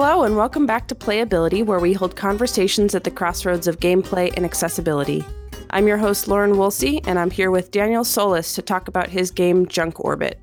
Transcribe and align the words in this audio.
Hello, 0.00 0.22
and 0.22 0.36
welcome 0.36 0.64
back 0.64 0.86
to 0.86 0.94
Playability, 0.94 1.66
where 1.66 1.80
we 1.80 1.92
hold 1.92 2.14
conversations 2.14 2.94
at 2.94 3.02
the 3.02 3.10
crossroads 3.10 3.66
of 3.66 3.80
gameplay 3.80 4.32
and 4.36 4.44
accessibility. 4.44 5.24
I'm 5.70 5.88
your 5.88 5.96
host, 5.96 6.28
Lauren 6.28 6.56
Woolsey, 6.56 7.02
and 7.04 7.18
I'm 7.18 7.32
here 7.32 7.50
with 7.50 7.72
Daniel 7.72 8.04
Solis 8.04 8.54
to 8.54 8.62
talk 8.62 8.86
about 8.86 9.08
his 9.08 9.32
game 9.32 9.66
Junk 9.66 9.98
Orbit. 9.98 10.38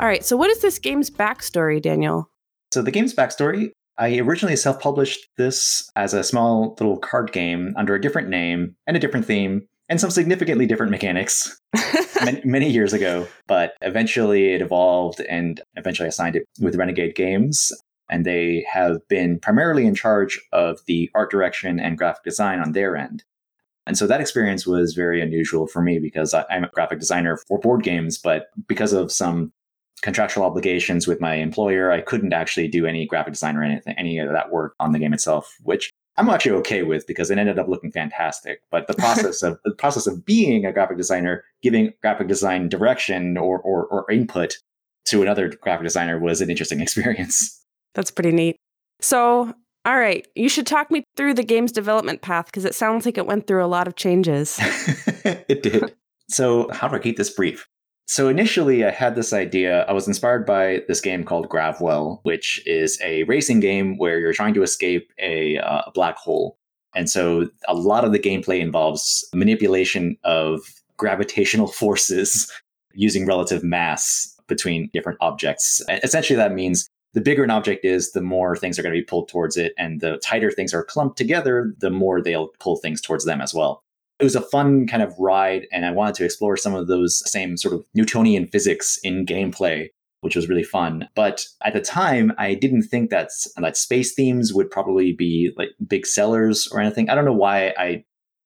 All 0.00 0.08
right, 0.08 0.24
so 0.24 0.36
what 0.36 0.50
is 0.50 0.60
this 0.60 0.80
game's 0.80 1.08
backstory, 1.08 1.80
Daniel? 1.80 2.28
So, 2.72 2.82
the 2.82 2.90
game's 2.90 3.14
backstory 3.14 3.70
I 3.96 4.18
originally 4.18 4.56
self 4.56 4.80
published 4.80 5.28
this 5.38 5.88
as 5.94 6.12
a 6.12 6.24
small 6.24 6.76
little 6.80 6.98
card 6.98 7.30
game 7.30 7.74
under 7.76 7.94
a 7.94 8.00
different 8.00 8.28
name 8.28 8.74
and 8.88 8.96
a 8.96 9.00
different 9.00 9.24
theme 9.24 9.68
and 9.88 10.00
some 10.00 10.10
significantly 10.10 10.66
different 10.66 10.90
mechanics 10.90 11.60
many, 12.24 12.40
many, 12.44 12.68
years 12.68 12.92
ago. 12.92 13.28
But 13.46 13.74
eventually 13.82 14.52
it 14.52 14.62
evolved 14.62 15.20
and 15.28 15.60
eventually 15.76 16.08
I 16.08 16.10
signed 16.10 16.34
it 16.34 16.42
with 16.60 16.74
Renegade 16.74 17.14
Games. 17.14 17.70
And 18.08 18.24
they 18.24 18.64
have 18.70 19.06
been 19.08 19.38
primarily 19.40 19.86
in 19.86 19.94
charge 19.94 20.40
of 20.52 20.80
the 20.86 21.10
art 21.14 21.30
direction 21.30 21.80
and 21.80 21.98
graphic 21.98 22.24
design 22.24 22.60
on 22.60 22.72
their 22.72 22.96
end. 22.96 23.24
And 23.86 23.96
so 23.96 24.06
that 24.06 24.20
experience 24.20 24.66
was 24.66 24.94
very 24.94 25.20
unusual 25.20 25.66
for 25.66 25.80
me 25.80 25.98
because 25.98 26.34
I'm 26.34 26.64
a 26.64 26.70
graphic 26.70 26.98
designer 26.98 27.36
for 27.48 27.58
board 27.58 27.82
games, 27.84 28.18
but 28.18 28.48
because 28.66 28.92
of 28.92 29.12
some 29.12 29.52
contractual 30.02 30.44
obligations 30.44 31.06
with 31.06 31.20
my 31.20 31.34
employer, 31.34 31.90
I 31.90 32.00
couldn't 32.00 32.32
actually 32.32 32.68
do 32.68 32.86
any 32.86 33.06
graphic 33.06 33.32
design 33.32 33.56
or 33.56 33.62
anything, 33.62 33.94
any 33.96 34.18
of 34.18 34.30
that 34.30 34.50
work 34.50 34.74
on 34.80 34.92
the 34.92 34.98
game 34.98 35.12
itself, 35.12 35.56
which 35.62 35.90
I'm 36.16 36.28
actually 36.28 36.52
okay 36.58 36.82
with 36.82 37.06
because 37.06 37.30
it 37.30 37.38
ended 37.38 37.58
up 37.58 37.68
looking 37.68 37.92
fantastic. 37.92 38.60
But 38.70 38.86
the 38.88 38.94
process 38.98 39.42
of 39.42 39.58
the 39.64 39.72
process 39.72 40.06
of 40.06 40.24
being 40.24 40.64
a 40.64 40.72
graphic 40.72 40.96
designer, 40.96 41.44
giving 41.62 41.92
graphic 42.02 42.26
design 42.26 42.68
direction 42.68 43.36
or, 43.36 43.60
or, 43.60 43.86
or 43.86 44.10
input 44.10 44.56
to 45.06 45.22
another 45.22 45.48
graphic 45.48 45.84
designer 45.84 46.18
was 46.18 46.40
an 46.40 46.50
interesting 46.50 46.80
experience. 46.82 47.64
That's 47.96 48.12
pretty 48.12 48.30
neat. 48.30 48.56
So, 49.00 49.52
all 49.84 49.98
right, 49.98 50.26
you 50.36 50.48
should 50.48 50.66
talk 50.66 50.90
me 50.90 51.02
through 51.16 51.34
the 51.34 51.42
game's 51.42 51.72
development 51.72 52.22
path 52.22 52.46
because 52.46 52.64
it 52.64 52.74
sounds 52.74 53.06
like 53.06 53.18
it 53.18 53.26
went 53.26 53.46
through 53.46 53.64
a 53.64 53.66
lot 53.66 53.88
of 53.88 53.96
changes. 53.96 54.58
it 55.24 55.62
did. 55.62 55.94
So, 56.28 56.68
how 56.70 56.86
do 56.86 56.96
I 56.96 56.98
keep 57.00 57.16
this 57.16 57.30
brief? 57.30 57.66
So 58.08 58.28
initially, 58.28 58.84
I 58.84 58.90
had 58.90 59.16
this 59.16 59.32
idea. 59.32 59.84
I 59.84 59.92
was 59.92 60.06
inspired 60.06 60.46
by 60.46 60.82
this 60.86 61.00
game 61.00 61.24
called 61.24 61.48
Gravwell, 61.48 62.20
which 62.22 62.62
is 62.64 63.00
a 63.02 63.24
racing 63.24 63.58
game 63.58 63.98
where 63.98 64.20
you're 64.20 64.32
trying 64.32 64.54
to 64.54 64.62
escape 64.62 65.10
a, 65.18 65.58
uh, 65.58 65.82
a 65.86 65.90
black 65.92 66.16
hole. 66.16 66.56
And 66.94 67.10
so 67.10 67.48
a 67.66 67.74
lot 67.74 68.04
of 68.04 68.12
the 68.12 68.20
gameplay 68.20 68.60
involves 68.60 69.28
manipulation 69.34 70.16
of 70.22 70.60
gravitational 70.96 71.66
forces 71.66 72.50
using 72.94 73.26
relative 73.26 73.64
mass 73.64 74.34
between 74.46 74.88
different 74.92 75.18
objects. 75.20 75.82
And 75.88 76.00
essentially, 76.04 76.36
that 76.36 76.54
means 76.54 76.88
the 77.14 77.20
bigger 77.20 77.44
an 77.44 77.50
object 77.50 77.84
is, 77.84 78.12
the 78.12 78.20
more 78.20 78.56
things 78.56 78.78
are 78.78 78.82
going 78.82 78.94
to 78.94 79.00
be 79.00 79.04
pulled 79.04 79.28
towards 79.28 79.56
it. 79.56 79.72
And 79.78 80.00
the 80.00 80.18
tighter 80.18 80.50
things 80.50 80.74
are 80.74 80.84
clumped 80.84 81.16
together, 81.16 81.74
the 81.78 81.90
more 81.90 82.20
they'll 82.20 82.48
pull 82.60 82.76
things 82.76 83.00
towards 83.00 83.24
them 83.24 83.40
as 83.40 83.54
well. 83.54 83.82
It 84.18 84.24
was 84.24 84.36
a 84.36 84.40
fun 84.40 84.86
kind 84.86 85.02
of 85.02 85.14
ride 85.18 85.66
and 85.72 85.84
i 85.84 85.90
wanted 85.90 86.14
to 86.14 86.24
explore 86.24 86.56
some 86.56 86.74
of 86.74 86.86
those 86.86 87.22
same 87.30 87.58
sort 87.58 87.74
of 87.74 87.84
newtonian 87.94 88.46
physics 88.46 88.98
in 89.02 89.26
gameplay 89.26 89.88
which 90.22 90.34
was 90.34 90.48
really 90.48 90.64
fun. 90.64 91.06
But 91.14 91.46
at 91.64 91.74
the 91.74 91.80
time 91.80 92.32
i 92.38 92.54
didn't 92.54 92.84
think 92.84 93.10
that 93.10 93.28
that 93.56 93.76
space 93.76 94.14
themes 94.14 94.54
would 94.54 94.70
probably 94.70 95.12
be 95.12 95.52
like 95.56 95.68
big 95.86 96.06
sellers 96.06 96.66
or 96.72 96.80
anything. 96.80 97.10
I 97.10 97.14
don't 97.14 97.26
know 97.26 97.32
why 97.32 97.74
i 97.78 98.04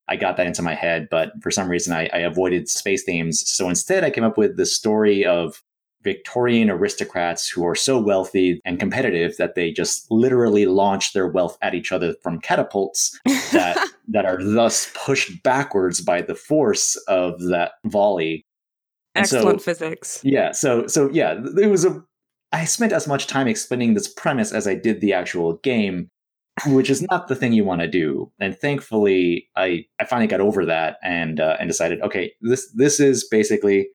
i 0.09 0.17
got 0.17 0.37
that 0.37 0.47
into 0.47 0.63
my 0.63 0.75
head 0.75 1.07
but 1.09 1.33
for 1.41 1.53
some 1.53 1.69
reason 1.69 1.93
i, 1.93 2.09
I 2.13 2.19
avoided 2.19 2.69
space 2.69 3.05
themes. 3.05 3.49
So 3.49 3.69
instead 3.69 4.03
i 4.03 4.11
came 4.11 4.25
up 4.25 4.39
with 4.39 4.57
the 4.57 4.67
story 4.67 5.25
of 5.25 5.63
Victorian 6.03 6.71
aristocrats 6.71 7.49
who 7.49 7.67
are 7.67 7.75
so 7.75 8.01
wealthy 8.01 8.61
and 8.65 8.81
competitive 8.81 9.37
that 9.37 9.55
they 9.55 9.71
just 9.71 10.11
literally 10.11 10.67
launch 10.67 11.13
their 11.13 11.29
wealth 11.29 11.59
at 11.63 11.75
each 11.75 11.93
other 11.93 12.15
from 12.23 12.41
catapults 12.41 13.19
that 13.53 13.77
that 14.09 14.25
are 14.25 14.43
thus 14.43 14.91
pushed 14.95 15.43
backwards 15.43 16.01
by 16.01 16.23
the 16.23 16.35
force 16.35 16.97
of 17.09 17.41
that 17.45 17.73
volley. 17.85 18.47
Excellent 19.15 19.61
so, 19.61 19.65
physics. 19.65 20.21
Yeah, 20.23 20.53
so 20.53 20.87
so 20.87 21.11
yeah, 21.13 21.41
it 21.59 21.71
was 21.71 21.85
a 21.85 22.03
I 22.53 22.65
spent 22.65 22.93
as 22.93 23.07
much 23.07 23.27
time 23.27 23.47
explaining 23.47 23.95
this 23.95 24.09
premise 24.09 24.53
as 24.53 24.67
I 24.67 24.75
did 24.75 25.01
the 25.01 25.13
actual 25.13 25.55
game, 25.59 26.09
which 26.67 26.91
is 26.91 27.03
not 27.03 27.29
the 27.29 27.37
thing 27.37 27.53
you 27.53 27.65
want 27.65 27.81
to 27.81 27.89
do. 27.89 28.31
And 28.41 28.57
thankfully, 28.57 29.49
I 29.57 29.85
I 30.01 30.05
finally 30.05 30.27
got 30.27 30.41
over 30.41 30.65
that 30.67 30.97
and 31.03 31.41
uh, 31.41 31.57
and 31.61 31.69
decided, 31.69 32.01
okay, 32.03 32.33
this 32.41 32.71
this 32.73 33.01
is 33.01 33.27
basically 33.29 33.89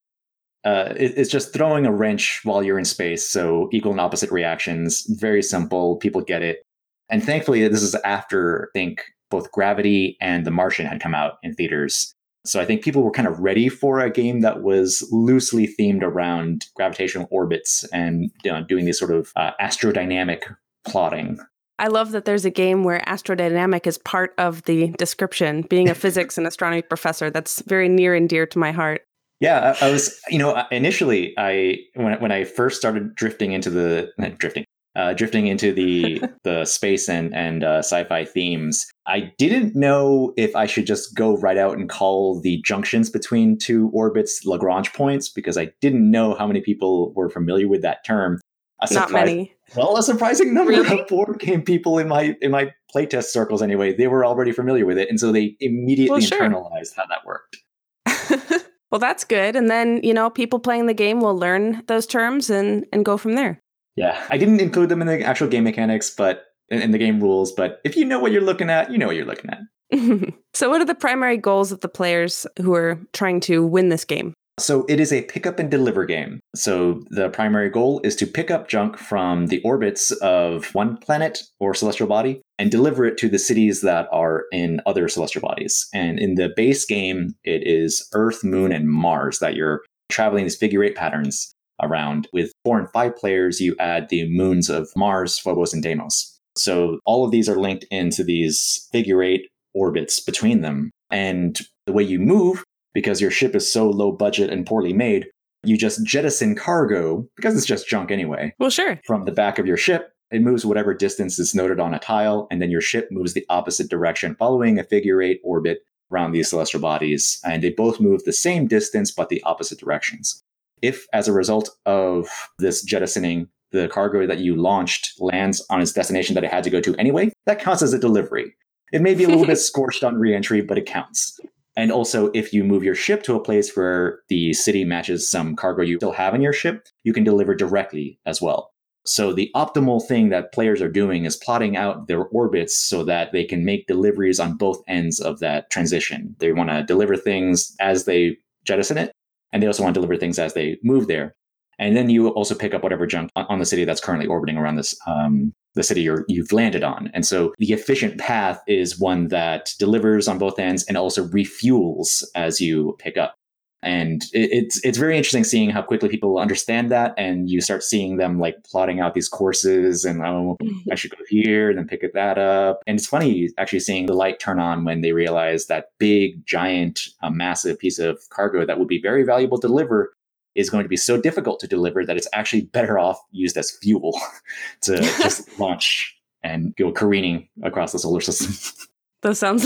uh, 0.66 0.94
it, 0.98 1.14
it's 1.16 1.30
just 1.30 1.54
throwing 1.54 1.86
a 1.86 1.94
wrench 1.94 2.42
while 2.44 2.64
you're 2.64 2.80
in 2.80 2.86
space. 2.86 3.30
So 3.30 3.70
equal 3.72 3.92
and 3.92 4.02
opposite 4.02 4.32
reactions, 4.32 5.06
very 5.08 5.44
simple. 5.44 5.98
People 5.98 6.22
get 6.22 6.42
it. 6.42 6.64
And 7.10 7.24
thankfully, 7.24 7.68
this 7.68 7.84
is 7.84 7.96
after 8.04 8.70
I 8.74 8.78
think 8.78 9.04
both 9.30 9.52
Gravity 9.52 10.18
and 10.20 10.46
The 10.46 10.52
Martian 10.52 10.88
had 10.88 11.02
come 11.02 11.14
out 11.14 11.34
in 11.44 11.54
theaters. 11.54 12.14
So 12.46 12.60
I 12.60 12.66
think 12.66 12.84
people 12.84 13.04
were 13.04 13.12
kind 13.12 13.28
of 13.28 13.40
ready 13.40 13.70
for 13.70 14.00
a 14.00 14.10
game 14.10 14.42
that 14.42 14.62
was 14.62 15.08
loosely 15.12 15.68
themed 15.80 16.04
around 16.04 16.66
gravitational 16.76 17.28
orbits 17.32 17.84
and 17.86 18.32
you 18.44 18.52
know, 18.52 18.64
doing 18.64 18.86
this 18.86 19.00
sort 19.00 19.12
of 19.12 19.32
uh, 19.36 19.52
astrodynamic 19.60 20.44
plotting. 20.88 21.40
I 21.78 21.88
love 21.88 22.12
that 22.12 22.26
there's 22.26 22.46
a 22.46 22.52
game 22.52 22.84
where 22.84 23.02
astrodynamic 23.08 23.86
is 23.86 23.98
part 23.98 24.34
of 24.38 24.64
the 24.64 24.90
description. 24.92 25.64
Being 25.64 25.90
a 25.90 25.96
physics 25.96 26.38
and 26.38 26.48
astronomy 26.48 26.84
professor, 26.84 27.30
that's 27.30 27.62
very 27.64 27.90
near 27.90 28.16
and 28.16 28.30
dear 28.30 28.46
to 28.46 28.60
my 28.60 28.72
heart. 28.72 29.02
Yeah, 29.40 29.76
I, 29.82 29.88
I, 29.88 29.92
was, 29.92 30.20
you 30.30 30.40
know, 30.40 30.64
initially 30.72 31.34
I 31.38 31.80
when 31.96 32.20
when 32.22 32.32
I 32.32 32.46
first 32.46 32.78
started 32.78 33.16
drifting 33.16 33.52
into 33.52 33.70
the 33.70 34.12
drifting, 34.38 34.66
uh, 34.96 35.14
drifting 35.14 35.48
into 35.48 35.74
the 35.74 36.24
the 36.44 36.66
space 36.66 37.10
and 37.10 37.36
and 37.36 37.64
uh, 37.64 37.80
sci-fi 37.80 38.24
themes, 38.26 38.86
I 39.06 39.34
didn't 39.38 39.76
know 39.76 40.34
if 40.38 40.56
I 40.56 40.66
should 40.66 40.88
just 40.88 41.16
go 41.16 41.38
right 41.38 41.58
out 41.58 41.78
and 41.78 41.90
call 41.90 42.40
the 42.40 42.62
junctions 42.66 43.10
between 43.10 43.58
two 43.58 43.90
orbits 43.94 44.46
Lagrange 44.46 44.94
points 44.94 45.30
because 45.30 45.58
I 45.58 45.72
didn't 45.82 46.10
know 46.10 46.34
how 46.34 46.48
many 46.48 46.62
people 46.62 47.14
were 47.14 47.30
familiar 47.30 47.68
with 47.68 47.82
that 47.82 48.06
term. 48.06 48.40
A 48.82 48.94
Not 48.94 49.12
many. 49.12 49.54
Well, 49.76 49.98
a 49.98 50.04
surprising 50.04 50.54
number 50.54 50.72
really? 50.72 51.02
of 51.02 51.08
board 51.08 51.40
game 51.40 51.62
people 51.62 51.98
in 51.98 52.08
my 52.08 52.36
in 52.42 52.52
my 52.52 52.74
playtest 52.96 53.26
circles 53.26 53.62
anyway, 53.62 53.94
they 53.94 54.08
were 54.08 54.26
already 54.26 54.52
familiar 54.52 54.86
with 54.86 54.98
it, 54.98 55.10
and 55.10 55.20
so 55.20 55.32
they 55.32 55.58
immediately 55.60 56.12
well, 56.12 56.22
sure. 56.22 56.40
internalized 56.40 56.96
how 56.96 57.06
that 57.08 57.26
worked. 57.26 57.58
Well, 58.96 59.00
that's 59.02 59.26
good. 59.26 59.58
And 59.58 59.70
then, 59.70 60.00
you 60.04 60.14
know, 60.14 60.30
people 60.30 60.58
playing 60.58 60.86
the 60.86 60.94
game 60.94 61.20
will 61.20 61.38
learn 61.38 61.84
those 61.88 62.08
terms 62.08 62.50
and, 62.50 62.86
and 62.94 63.04
go 63.04 63.18
from 63.18 63.34
there. 63.34 63.60
Yeah. 63.98 64.26
I 64.30 64.38
didn't 64.38 64.62
include 64.62 64.88
them 64.88 65.02
in 65.02 65.08
the 65.08 65.22
actual 65.22 65.50
game 65.50 65.66
mechanics, 65.66 66.10
but 66.10 66.46
in, 66.70 66.92
the 66.92 66.98
game 66.98 67.20
rules. 67.20 67.52
But 67.52 67.82
if 67.84 67.98
you 67.98 68.06
know 68.06 68.20
what 68.20 68.32
you're 68.32 68.42
looking 68.42 68.70
at, 68.70 68.90
you 68.90 68.98
know 68.98 69.08
what 69.08 69.18
you're 69.18 69.26
looking 69.26 69.52
at. 69.52 69.60
so, 70.54 70.70
what 70.70 70.80
are 70.80 70.86
the 70.86 70.96
primary 70.96 71.36
goals 71.36 71.74
of 71.74 71.82
the 71.82 71.90
players 71.90 72.48
who 72.62 72.74
are 72.74 72.98
trying 73.12 73.42
to 73.42 73.66
win 73.66 73.90
this 73.90 74.06
game? 74.06 74.34
So 74.58 74.86
it 74.88 75.02
is 75.02 75.12
a 75.12 75.24
pick 75.24 75.46
up 75.46 75.60
and 75.60 75.70
deliver 75.70 76.06
game. 76.06 76.40
So 76.56 77.04
the 77.10 77.30
primary 77.30 77.70
goal 77.70 78.00
is 78.06 78.16
to 78.16 78.26
pick 78.26 78.50
up 78.50 78.70
junk 78.70 78.98
from 78.98 79.48
the 79.48 79.62
orbits 79.64 80.12
of 80.12 80.74
one 80.74 80.96
planet 80.96 81.44
or 81.60 81.74
celestial 81.74 82.08
body 82.08 82.42
and 82.58 82.72
deliver 82.72 83.06
it 83.06 83.18
to 83.18 83.30
the 83.30 83.40
cities 83.40 83.82
that 83.82 84.08
are 84.12 84.46
in 84.52 84.82
other 84.86 85.08
celestial 85.08 85.42
bodies. 85.42 85.88
And 85.94 86.20
in 86.20 86.36
the 86.36 86.54
base 86.56 86.86
game, 86.86 87.36
it 87.44 87.68
is 87.68 88.08
Earth, 88.14 88.44
Moon, 88.44 88.72
and 88.72 88.90
Mars 88.90 89.40
that 89.40 89.56
you're 89.56 89.84
traveling 90.10 90.46
these 90.46 90.56
figure 90.56 90.84
eight 90.84 90.96
patterns 90.96 91.54
around. 91.82 92.28
With 92.32 92.52
four 92.64 92.80
and 92.80 92.90
five 92.92 93.16
players, 93.18 93.60
you 93.60 93.76
add 93.80 94.10
the 94.10 94.30
moons 94.30 94.70
of 94.70 94.90
Mars, 94.96 95.38
Phobos, 95.38 95.74
and 95.74 95.84
Deimos. 95.84 96.38
So 96.58 97.00
all 97.06 97.26
of 97.26 97.32
these 97.32 97.50
are 97.50 97.60
linked 97.60 97.86
into 97.92 98.24
these 98.24 98.88
figure 98.92 99.22
eight 99.22 99.50
orbits 99.74 100.22
between 100.22 100.62
them. 100.62 100.92
And 101.12 101.60
the 101.86 101.94
way 101.94 102.04
you 102.04 102.20
move 102.20 102.64
because 102.94 103.20
your 103.20 103.32
ship 103.32 103.56
is 103.56 103.72
so 103.72 103.90
low 103.90 104.12
budget 104.12 104.50
and 104.50 104.66
poorly 104.66 104.94
made, 104.94 105.28
you 105.64 105.78
just 105.78 106.06
jettison 106.06 106.56
cargo, 106.56 107.28
because 107.36 107.58
it's 107.58 107.66
just 107.66 107.90
junk 107.90 108.10
anyway. 108.10 108.54
Well, 108.58 108.70
sure. 108.70 109.00
From 109.06 109.26
the 109.26 109.32
back 109.32 109.60
of 109.60 109.68
your 109.68 109.78
ship. 109.78 110.12
It 110.32 110.42
moves 110.42 110.66
whatever 110.66 110.94
distance 110.94 111.38
is 111.40 111.54
noted 111.54 111.80
on 111.80 111.94
a 111.94 112.00
tile, 112.00 112.48
and 112.50 112.62
then 112.62 112.72
your 112.72 112.82
ship 112.82 113.10
moves 113.12 113.34
the 113.34 113.46
opposite 113.50 113.90
direction, 113.90 114.36
following 114.36 114.80
a 114.80 114.84
figure 114.84 115.22
eight 115.22 115.40
orbit 115.44 115.80
around 116.12 116.32
these 116.32 116.50
celestial 116.50 116.82
bodies. 116.82 117.40
And 117.44 117.64
they 117.64 117.72
both 117.72 118.00
move 118.00 118.24
the 118.24 118.34
same 118.34 118.68
distance, 118.68 119.12
but 119.12 119.30
the 119.30 119.42
opposite 119.44 119.80
directions. 119.80 120.42
If, 120.82 121.08
as 121.14 121.28
a 121.28 121.34
result 121.34 121.70
of 121.86 122.28
this 122.60 122.84
jettisoning, 122.84 123.48
the 123.72 123.88
cargo 123.88 124.26
that 124.26 124.40
you 124.40 124.56
launched 124.56 125.20
lands 125.20 125.66
on 125.70 125.82
its 125.82 125.92
destination 125.92 126.36
that 126.36 126.44
it 126.44 126.52
had 126.52 126.64
to 126.64 126.70
go 126.70 126.82
to 126.82 126.96
anyway, 126.96 127.32
that 127.46 127.60
counts 127.60 127.82
as 127.82 127.94
a 127.94 128.00
delivery. 128.00 128.56
It 128.92 129.02
may 129.02 129.14
be 129.14 129.24
a 129.24 129.28
little 129.28 129.46
bit 129.46 129.58
scorched 129.60 130.04
on 130.04 130.16
reentry, 130.16 130.62
but 130.62 130.78
it 130.78 130.86
counts. 130.86 131.40
And 131.76 131.92
also, 131.92 132.32
if 132.34 132.54
you 132.54 132.64
move 132.64 132.84
your 132.84 132.96
ship 132.96 133.24
to 133.24 133.36
a 133.36 133.44
place 133.44 133.76
where 133.76 134.20
the 134.30 134.54
city 134.54 134.86
matches 134.86 135.30
some 135.30 135.56
cargo 135.56 135.82
you 135.82 135.98
still 135.98 136.14
have 136.14 136.34
in 136.34 136.42
your 136.42 136.54
ship, 136.54 136.88
you 137.04 137.12
can 137.12 137.26
deliver 137.26 137.54
directly 137.54 138.20
as 138.26 138.42
well. 138.42 138.72
So, 139.06 139.34
the 139.34 139.52
optimal 139.56 140.06
thing 140.06 140.30
that 140.30 140.52
players 140.52 140.82
are 140.82 140.90
doing 140.90 141.26
is 141.26 141.36
plotting 141.36 141.78
out 141.78 142.08
their 142.08 142.26
orbits 142.26 142.76
so 142.76 143.04
that 143.04 143.32
they 143.32 143.44
can 143.44 143.64
make 143.64 143.88
deliveries 143.88 144.40
on 144.40 144.58
both 144.58 144.82
ends 144.88 145.20
of 145.20 145.40
that 145.40 145.70
transition. 145.70 146.36
They 146.40 146.52
want 146.52 146.70
to 146.72 146.84
deliver 146.84 147.16
things 147.16 147.76
as 147.80 148.06
they 148.06 148.38
jettison 148.66 148.98
it, 148.98 149.12
and 149.54 149.62
they 149.62 149.68
also 149.68 149.84
want 149.84 149.94
to 149.94 150.00
deliver 150.00 150.18
things 150.18 150.40
as 150.40 150.54
they 150.54 150.78
move 150.84 151.08
there. 151.08 151.36
And 151.78 151.96
then 151.96 152.10
you 152.10 152.30
also 152.30 152.56
pick 152.56 152.74
up 152.74 152.84
whatever 152.84 153.06
junk 153.06 153.30
on 153.36 153.60
the 153.60 153.66
city 153.66 153.86
that's 153.86 154.02
currently 154.02 154.28
orbiting 154.28 154.58
around 154.58 154.76
this 154.76 154.98
um, 155.06 155.54
the 155.76 155.84
city 155.84 156.02
you're, 156.02 156.26
you've 156.28 156.52
landed 156.52 156.84
on. 156.84 157.12
And 157.14 157.26
so 157.26 157.54
the 157.58 157.74
efficient 157.74 158.18
path 158.18 158.62
is 158.66 158.98
one 158.98 159.28
that 159.28 159.74
delivers 159.78 160.28
on 160.28 160.38
both 160.38 160.58
ends 160.58 160.84
and 160.86 160.98
also 160.98 161.28
refuels 161.28 162.24
as 162.34 162.60
you 162.60 162.96
pick 162.98 163.18
up. 163.18 163.36
And 163.86 164.24
it, 164.34 164.50
it's 164.52 164.84
it's 164.84 164.98
very 164.98 165.16
interesting 165.16 165.46
seeing 165.46 165.70
how 165.70 165.82
quickly 165.82 166.10
people 166.10 166.38
understand 166.40 166.92
that, 166.92 167.14
and 167.18 167.50
you 167.50 167.62
start 167.62 167.84
seeing 167.84 168.18
them 168.18 168.40
like 168.40 168.64
plotting 168.66 169.00
out 169.00 169.14
these 169.14 169.30
courses, 169.30 170.04
and 170.04 170.22
oh, 170.22 170.58
mm-hmm. 170.62 170.92
I 170.92 170.96
should 170.96 171.12
go 171.12 171.24
here 171.30 171.70
and 171.70 171.78
then 171.78 171.88
pick 171.88 172.02
that 172.14 172.38
up. 172.38 172.82
And 172.88 173.00
it's 173.00 173.08
funny 173.08 173.50
actually 173.58 173.80
seeing 173.80 174.08
the 174.08 174.14
light 174.14 174.40
turn 174.40 174.60
on 174.60 174.84
when 174.84 175.02
they 175.02 175.14
realize 175.14 175.68
that 175.68 175.92
big, 176.00 176.46
giant, 176.46 177.08
uh, 177.22 177.30
massive 177.30 177.80
piece 177.80 178.00
of 178.00 178.20
cargo 178.30 178.66
that 178.66 178.80
would 178.80 178.88
be 178.88 179.02
very 179.02 179.24
valuable 179.24 179.60
to 179.60 179.68
deliver 179.68 180.14
is 180.56 180.70
going 180.70 180.84
to 180.84 180.90
be 180.90 180.98
so 180.98 181.20
difficult 181.20 181.60
to 181.60 181.68
deliver 181.68 182.06
that 182.06 182.18
it's 182.18 182.28
actually 182.34 182.62
better 182.62 182.98
off 182.98 183.20
used 183.32 183.58
as 183.58 183.72
fuel 183.72 184.18
to 184.82 184.98
just 185.22 185.60
launch 185.60 186.18
and 186.44 186.76
go 186.76 186.92
careening 186.92 187.48
across 187.64 187.92
the 187.92 188.00
solar 188.00 188.22
system. 188.22 188.88
Those 189.22 189.40
sounds 189.40 189.66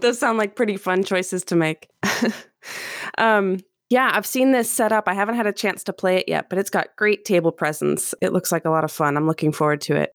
those 0.00 0.18
sound 0.18 0.36
like 0.36 0.56
pretty 0.56 0.76
fun 0.76 1.04
choices 1.04 1.42
to 1.44 1.56
make. 1.56 1.88
Um, 3.18 3.58
yeah, 3.90 4.12
I've 4.14 4.26
seen 4.26 4.52
this 4.52 4.70
set 4.70 4.92
up. 4.92 5.08
I 5.08 5.14
haven't 5.14 5.34
had 5.34 5.48
a 5.48 5.52
chance 5.52 5.82
to 5.84 5.92
play 5.92 6.16
it 6.16 6.28
yet, 6.28 6.48
but 6.48 6.58
it's 6.58 6.70
got 6.70 6.96
great 6.96 7.24
table 7.24 7.50
presence. 7.50 8.14
It 8.22 8.32
looks 8.32 8.52
like 8.52 8.64
a 8.64 8.70
lot 8.70 8.84
of 8.84 8.92
fun. 8.92 9.16
I'm 9.16 9.26
looking 9.26 9.50
forward 9.50 9.80
to 9.82 9.96
it. 9.96 10.12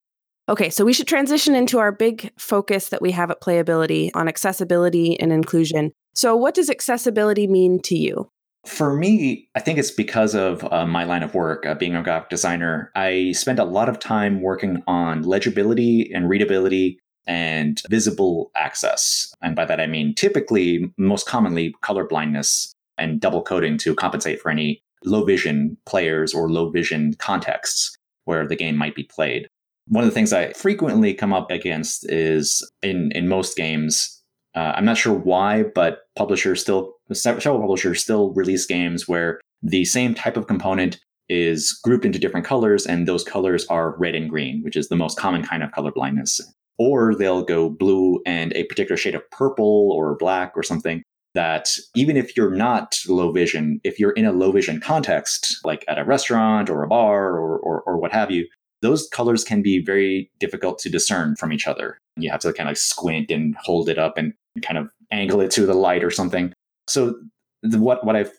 Okay, 0.48 0.70
so 0.70 0.86
we 0.86 0.94
should 0.94 1.08
transition 1.08 1.56
into 1.56 1.80
our 1.80 1.92
big 1.92 2.32
focus 2.38 2.90
that 2.90 3.02
we 3.02 3.12
have 3.12 3.32
at 3.32 3.42
Playability 3.42 4.12
on 4.14 4.28
accessibility 4.28 5.20
and 5.20 5.34
inclusion. 5.34 5.92
So, 6.14 6.36
what 6.36 6.54
does 6.54 6.70
accessibility 6.70 7.48
mean 7.48 7.82
to 7.82 7.98
you? 7.98 8.30
For 8.66 8.94
me, 8.96 9.50
I 9.56 9.60
think 9.60 9.78
it's 9.78 9.92
because 9.92 10.36
of 10.36 10.64
uh, 10.72 10.86
my 10.86 11.04
line 11.04 11.24
of 11.24 11.34
work, 11.34 11.66
uh, 11.66 11.76
being 11.76 11.96
a 11.96 12.04
graphic 12.04 12.30
designer. 12.30 12.92
I 12.96 13.32
spend 13.34 13.60
a 13.60 13.64
lot 13.64 13.90
of 13.90 14.00
time 14.00 14.42
working 14.42 14.84
on 14.88 15.24
legibility 15.24 16.12
and 16.14 16.30
readability 16.30 17.00
and 17.28 17.82
visible 17.90 18.52
access. 18.56 19.34
And 19.42 19.56
by 19.56 19.66
that, 19.66 19.80
I 19.80 19.88
mean 19.88 20.14
typically, 20.14 20.92
most 20.98 21.28
commonly, 21.28 21.74
color 21.82 22.06
blindness 22.06 22.75
and 22.98 23.20
double 23.20 23.42
coding 23.42 23.78
to 23.80 23.96
compensate 23.96 24.42
for 24.42 24.50
any 24.50 24.82
low 25.04 25.24
vision 25.24 25.78
players 25.86 26.34
or 26.34 26.50
low 26.50 26.70
vision 26.70 27.14
contexts 27.20 27.96
where 28.26 28.48
the 28.48 28.56
game 28.56 28.76
might 28.76 28.96
be 28.96 29.04
played. 29.04 29.48
One 29.88 30.04
of 30.04 30.10
the 30.10 30.14
things 30.14 30.34
I 30.34 30.52
frequently 30.54 31.14
come 31.14 31.32
up 31.32 31.52
against 31.52 32.12
is 32.12 32.68
in, 32.82 33.12
in 33.14 33.28
most 33.28 33.56
games, 33.56 34.24
uh, 34.56 34.74
I'm 34.76 34.86
not 34.86 34.98
sure 34.98 35.14
why, 35.14 35.64
but 35.64 36.00
publishers 36.16 36.62
still, 36.62 36.96
several 37.14 37.60
publishers 37.60 38.02
still 38.02 38.34
release 38.34 38.66
games 38.66 39.08
where 39.08 39.40
the 39.62 39.86
same 39.86 40.16
type 40.16 40.38
of 40.38 40.48
component 40.48 41.00
is 41.30 41.72
grouped 41.84 42.06
into 42.06 42.20
different 42.20 42.46
colors, 42.46 42.86
and 42.86 43.08
those 43.08 43.24
colors 43.24 43.66
are 43.68 43.98
red 43.98 44.16
and 44.16 44.30
green, 44.30 44.62
which 44.64 44.76
is 44.76 44.90
the 44.90 44.96
most 44.96 45.18
common 45.18 45.44
kind 45.44 45.64
of 45.64 45.72
color 45.72 45.92
blindness. 45.92 46.40
Or 46.78 47.16
they'll 47.16 47.44
go 47.44 47.70
blue 47.70 48.22
and 48.26 48.54
a 48.54 48.66
particular 48.66 48.98
shade 48.98 49.16
of 49.16 49.30
purple 49.32 49.92
or 49.92 50.16
black 50.16 50.54
or 50.56 50.64
something 50.64 51.04
that 51.36 51.70
even 51.94 52.18
if 52.18 52.36
you're 52.36 52.56
not 52.56 52.98
low 53.08 53.32
vision, 53.32 53.80
if 53.84 54.00
you're 54.00 54.12
in 54.12 54.26
a 54.26 54.32
low 54.32 54.52
vision 54.52 54.80
context, 54.80 55.60
like 55.64 55.86
at 55.88 56.00
a 56.00 56.06
restaurant 56.06 56.70
or 56.70 56.82
a 56.82 56.88
bar 56.88 57.38
or, 57.38 57.60
or, 57.60 57.82
or 57.82 57.98
what 57.98 58.12
have 58.12 58.32
you, 58.32 58.48
those 58.82 59.08
colors 59.10 59.44
can 59.44 59.62
be 59.62 59.84
very 59.84 60.32
difficult 60.40 60.80
to 60.80 60.90
discern 60.90 61.36
from 61.36 61.54
each 61.54 61.68
other. 61.68 62.00
You 62.18 62.32
have 62.32 62.42
to 62.42 62.54
kind 62.54 62.70
of 62.70 62.78
squint 62.78 63.30
and 63.30 63.56
hold 63.62 63.90
it 63.90 64.00
up 64.00 64.18
and 64.18 64.34
kind 64.62 64.78
of 64.78 64.90
angle 65.12 65.42
it 65.42 65.52
to 65.52 65.66
the 65.66 65.74
light 65.74 66.04
or 66.04 66.12
something. 66.12 66.54
So 66.88 67.16
the, 67.62 67.80
what 67.80 68.06
what 68.06 68.16
I've 68.16 68.32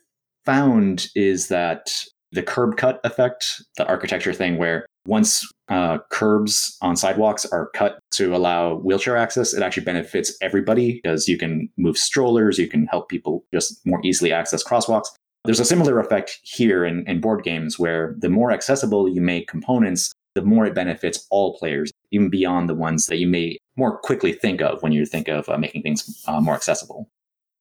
found 0.45 1.09
is 1.15 1.49
that 1.49 1.91
the 2.33 2.43
curb 2.43 2.77
cut 2.77 3.01
effect, 3.05 3.63
the 3.77 3.87
architecture 3.87 4.33
thing, 4.33 4.59
where 4.59 4.87
once 5.07 5.47
uh, 5.69 5.99
curbs 6.11 6.77
on 6.83 6.97
sidewalks 6.97 7.45
are 7.47 7.71
cut 7.75 7.99
to 8.13 8.35
allow 8.35 8.77
wheelchair 8.77 9.17
access, 9.17 9.55
it 9.55 9.63
actually 9.63 9.85
benefits 9.85 10.37
everybody 10.41 10.95
because 10.95 11.29
you 11.29 11.39
can 11.39 11.69
move 11.77 11.97
strollers, 11.97 12.59
you 12.59 12.69
can 12.69 12.87
help 12.87 13.09
people 13.09 13.45
just 13.53 13.85
more 13.87 14.01
easily 14.05 14.33
access 14.33 14.65
crosswalks. 14.65 15.07
There's 15.45 15.61
a 15.61 15.65
similar 15.65 16.01
effect 16.01 16.41
here 16.43 16.85
in, 16.85 17.07
in 17.07 17.21
board 17.21 17.45
games 17.45 17.79
where 17.79 18.17
the 18.19 18.29
more 18.29 18.51
accessible 18.51 19.09
you 19.09 19.21
make 19.21 19.47
components, 19.47 20.13
the 20.35 20.43
more 20.43 20.67
it 20.67 20.75
benefits 20.75 21.25
all 21.31 21.57
players, 21.57 21.93
even 22.11 22.29
beyond 22.29 22.69
the 22.69 22.75
ones 22.75 23.07
that 23.07 23.19
you 23.19 23.29
may 23.29 23.57
more 23.77 23.97
quickly 23.99 24.33
think 24.33 24.61
of 24.61 24.83
when 24.83 24.91
you 24.91 25.07
think 25.07 25.29
of 25.29 25.49
uh, 25.49 25.57
making 25.57 25.83
things 25.83 26.25
uh, 26.27 26.41
more 26.41 26.55
accessible. 26.55 27.09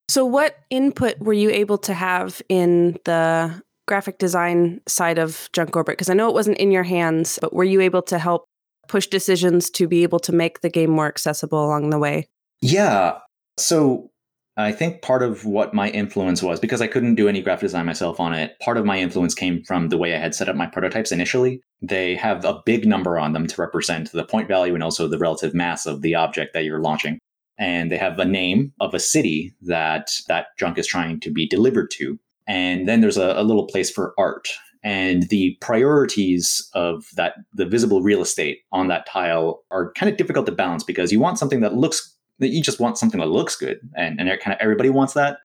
So, 0.07 0.25
what 0.25 0.57
input 0.69 1.19
were 1.19 1.33
you 1.33 1.49
able 1.49 1.77
to 1.79 1.93
have 1.93 2.41
in 2.49 2.97
the 3.05 3.61
graphic 3.87 4.17
design 4.17 4.81
side 4.87 5.17
of 5.17 5.49
Junk 5.53 5.75
Orbit? 5.75 5.93
Because 5.93 6.09
I 6.09 6.13
know 6.13 6.27
it 6.27 6.33
wasn't 6.33 6.57
in 6.57 6.71
your 6.71 6.83
hands, 6.83 7.39
but 7.41 7.53
were 7.53 7.63
you 7.63 7.81
able 7.81 8.01
to 8.03 8.19
help 8.19 8.45
push 8.87 9.07
decisions 9.07 9.69
to 9.71 9.87
be 9.87 10.03
able 10.03 10.19
to 10.19 10.31
make 10.31 10.61
the 10.61 10.69
game 10.69 10.91
more 10.91 11.07
accessible 11.07 11.63
along 11.63 11.89
the 11.89 11.99
way? 11.99 12.27
Yeah. 12.61 13.19
So, 13.57 14.11
I 14.57 14.71
think 14.71 15.01
part 15.01 15.21
of 15.21 15.43
what 15.43 15.73
my 15.73 15.89
influence 15.89 16.41
was, 16.41 16.61
because 16.61 16.81
I 16.81 16.87
couldn't 16.87 17.15
do 17.15 17.27
any 17.27 17.41
graphic 17.41 17.63
design 17.63 17.85
myself 17.85 18.21
on 18.21 18.33
it, 18.33 18.57
part 18.61 18.77
of 18.77 18.85
my 18.85 18.97
influence 18.97 19.33
came 19.33 19.61
from 19.63 19.89
the 19.89 19.97
way 19.97 20.15
I 20.15 20.17
had 20.17 20.33
set 20.33 20.47
up 20.47 20.55
my 20.55 20.65
prototypes 20.65 21.11
initially. 21.11 21.61
They 21.81 22.15
have 22.15 22.45
a 22.45 22.61
big 22.65 22.87
number 22.87 23.19
on 23.19 23.33
them 23.33 23.47
to 23.47 23.61
represent 23.61 24.13
the 24.13 24.23
point 24.23 24.47
value 24.47 24.73
and 24.73 24.81
also 24.81 25.09
the 25.09 25.17
relative 25.17 25.53
mass 25.53 25.85
of 25.85 26.01
the 26.01 26.15
object 26.15 26.53
that 26.53 26.63
you're 26.63 26.79
launching. 26.79 27.19
And 27.57 27.91
they 27.91 27.97
have 27.97 28.17
a 28.17 28.23
name 28.23 28.71
of 28.79 28.93
a 28.93 28.99
city 28.99 29.53
that 29.63 30.11
that 30.29 30.47
junk 30.57 30.77
is 30.77 30.87
trying 30.87 31.19
to 31.21 31.31
be 31.31 31.47
delivered 31.47 31.91
to. 31.91 32.17
And 32.47 32.87
then 32.87 33.01
there's 33.01 33.17
a, 33.17 33.33
a 33.37 33.43
little 33.43 33.67
place 33.67 33.89
for 33.89 34.13
art. 34.17 34.47
And 34.83 35.23
the 35.29 35.57
priorities 35.61 36.69
of 36.75 37.05
that, 37.15 37.33
the 37.53 37.65
visible 37.65 38.03
real 38.03 38.21
estate 38.21 38.59
on 38.71 38.87
that 38.89 39.07
tile 39.07 39.63
are 39.71 39.91
kind 39.93 40.11
of 40.11 40.17
difficult 40.17 40.45
to 40.45 40.51
balance 40.51 40.83
because 40.83 41.11
you 41.11 41.19
want 41.19 41.39
something 41.39 41.61
that 41.61 41.73
looks 41.73 42.11
you 42.37 42.61
just 42.61 42.81
want 42.81 42.97
something 42.97 43.21
that 43.21 43.29
looks 43.29 43.55
good 43.55 43.79
and, 43.95 44.19
and 44.19 44.29
kind 44.41 44.53
of 44.53 44.59
everybody 44.59 44.89
wants 44.89 45.13
that. 45.13 45.39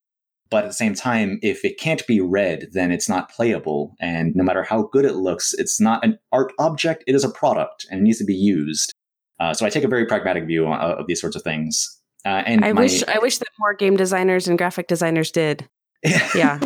But 0.51 0.65
at 0.65 0.69
the 0.69 0.75
same 0.75 0.95
time 0.95 1.39
if 1.41 1.65
it 1.65 1.79
can't 1.79 2.07
be 2.07 2.21
read 2.21 2.69
then 2.73 2.93
it's 2.93 3.09
not 3.09 3.31
playable. 3.31 3.95
And 3.99 4.37
no 4.37 4.45
matter 4.45 4.63
how 4.63 4.91
good 4.93 5.07
it 5.07 5.15
looks 5.15 5.55
it's 5.55 5.81
not 5.81 6.05
an 6.05 6.19
art 6.33 6.53
object 6.59 7.05
it 7.07 7.15
is 7.15 7.25
a 7.25 7.31
product 7.31 7.87
and 7.91 8.01
it 8.01 8.03
needs 8.03 8.19
to 8.19 8.25
be 8.25 8.35
used. 8.35 8.93
Uh, 9.39 9.55
so 9.55 9.65
i 9.65 9.71
take 9.71 9.85
a 9.85 9.89
very 9.89 10.05
pragmatic 10.05 10.45
view 10.45 10.67
of, 10.67 10.99
of 10.99 11.07
these 11.07 11.21
sorts 11.21 11.35
of 11.37 11.43
things. 11.43 11.99
Uh, 12.27 12.43
and 12.45 12.63
i 12.63 12.75
my, 12.75 12.83
wish 12.83 13.03
i 13.05 13.19
wish 13.21 13.39
that 13.39 13.49
more 13.59 13.73
game 13.73 13.97
designers 13.97 14.47
and 14.47 14.59
graphic 14.59 14.87
designers 14.87 15.31
did 15.31 15.67
yeah 16.05 16.59